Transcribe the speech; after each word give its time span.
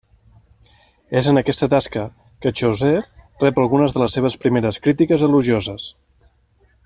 És 1.19 1.27
en 1.33 1.39
aquesta 1.41 1.69
tasca 1.73 2.05
que 2.45 2.53
Chaucer 2.61 2.95
rep 3.45 3.61
algunes 3.65 3.95
de 3.97 4.03
les 4.05 4.17
seves 4.19 4.37
primeres 4.47 4.83
crítiques 4.87 5.29
elogioses. 5.29 5.89